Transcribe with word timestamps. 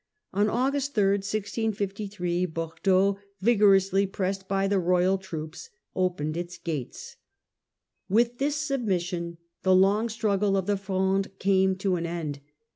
On 0.33 0.49
August 0.49 0.95
3, 0.95 1.17
1653, 1.17 2.47
Bordeaux, 2.47 3.19
vigorously 3.39 4.07
pressed 4.07 4.47
by 4.47 4.67
the 4.67 4.79
royal 4.79 5.19
troops, 5.19 5.69
opened 5.95 6.35
its 6.35 6.57
gates. 6.57 7.17
With 8.09 8.39
this 8.39 8.55
submission 8.55 9.37
the 9.61 9.75
long 9.75 10.09
struggle 10.09 10.57
of 10.57 10.65
the 10.65 10.75
Fronde 10.77 11.27
came 11.37 11.75
to 11.75 11.97
an 11.97 12.07
end. 12.07 12.39